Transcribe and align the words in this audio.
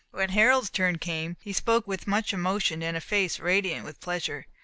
When 0.09 0.29
Harold's 0.29 0.71
turn 0.71 0.97
came, 0.97 1.37
he 1.41 1.53
spoke 1.53 1.85
with 1.85 2.07
much 2.07 2.33
emotion, 2.33 2.81
and 2.81 2.97
a 2.97 3.01
face 3.01 3.39
radiant 3.39 3.85
with 3.85 3.99
pleasure. 4.01 4.47